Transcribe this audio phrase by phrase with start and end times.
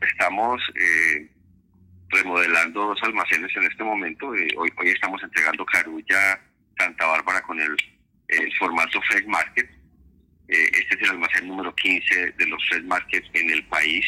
[0.00, 1.28] estamos eh,
[2.08, 4.28] remodelando dos almacenes en este momento.
[4.28, 6.40] hoy, hoy estamos entregando Carulla,
[6.78, 7.76] Santa Bárbara con el,
[8.58, 9.68] formato Fresh Market.
[10.48, 14.04] este es el almacén número 15 de los Fresh Markets en el país.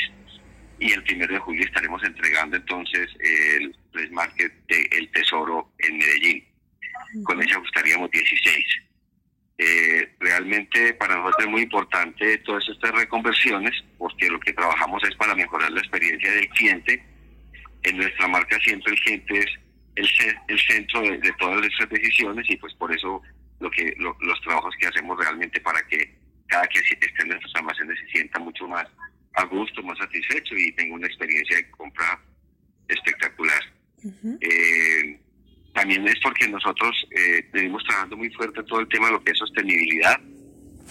[0.78, 5.98] Y el primero de julio estaremos entregando entonces el Fresh Market de El Tesoro en
[5.98, 6.44] Medellín.
[7.24, 8.66] Con ese ajustaríamos 16.
[9.58, 10.14] Eh,
[10.54, 15.34] realmente para nosotros es muy importante todas estas reconversiones porque lo que trabajamos es para
[15.34, 17.04] mejorar la experiencia del cliente.
[17.82, 19.46] En nuestra marca siempre el cliente es
[19.96, 20.08] el,
[20.48, 23.22] el centro de, todas nuestras decisiones y pues por eso
[23.60, 26.14] lo que los trabajos que hacemos realmente para que
[26.46, 28.86] cada que esté en nuestros almacenes se sienta mucho más
[29.34, 32.20] a gusto, más satisfecho y tenga una experiencia de compra
[32.88, 33.62] espectacular.
[34.40, 35.18] eh,
[35.72, 39.32] también es porque nosotros eh, venimos trabajando muy fuerte todo el tema de lo que
[39.32, 40.20] es sostenibilidad.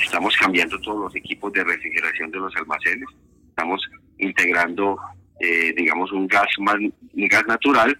[0.04, 3.08] Estamos cambiando todos los equipos de refrigeración de los almacenes.
[3.50, 3.82] Estamos
[4.18, 4.98] integrando,
[5.40, 6.48] eh, digamos, un gas,
[7.14, 8.00] gas natural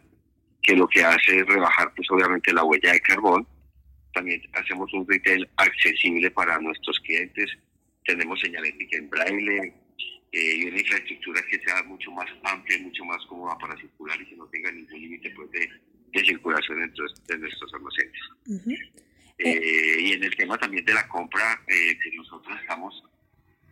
[0.62, 3.48] que lo que hace es rebajar, pues obviamente, la huella de carbón.
[4.14, 7.50] También hacemos un retail accesible para nuestros clientes.
[8.06, 9.74] Tenemos señalética en braille,
[10.34, 14.26] eh, y una infraestructura que sea mucho más amplia, mucho más cómoda para circular y
[14.26, 15.70] que no tenga ningún límite pues, de,
[16.12, 18.93] de circulación dentro de nuestros almacenes.
[20.24, 23.04] En el tema también de la compra, eh, que nosotros estamos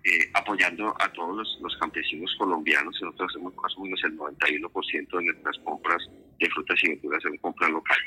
[0.04, 5.24] eh, apoyando a todos los, campesinos colombianos, nosotros hacemos más o menos el 91% de
[5.24, 8.00] nuestras compras de frutas y verduras en compra local.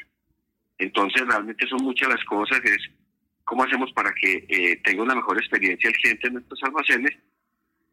[0.79, 2.91] Entonces, realmente son muchas las cosas, es
[3.45, 7.13] cómo hacemos para que tenga una mejor experiencia el cliente en nuestros almacenes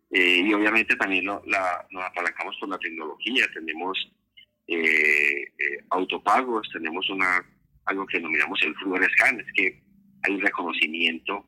[0.10, 3.98] y obviamente también lo, la, nos apalancamos con la tecnología, tenemos
[4.68, 7.44] eh, eh, autopagos, tenemos una
[7.86, 9.91] algo que denominamos el Fluor Scan, es que
[10.24, 11.46] hay un reconocimiento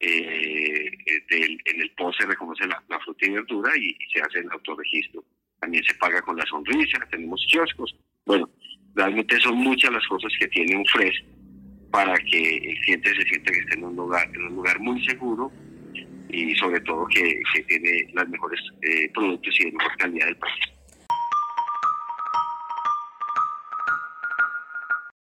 [0.00, 0.90] eh,
[1.30, 5.24] en el post se reconoce la, fruta y verdura y, se hace el autorregistro.
[5.60, 7.96] También se paga con la sonrisa, tenemos kioscos.
[8.24, 8.48] Bueno,
[8.94, 11.24] realmente son muchas las cosas que tiene un FRES
[11.90, 15.04] para que el cliente se sienta que está en un lugar, en un lugar muy
[15.04, 15.50] seguro
[16.28, 20.36] y sobre todo que, que tiene los mejores eh, productos y de mejor calidad del
[20.36, 20.77] país.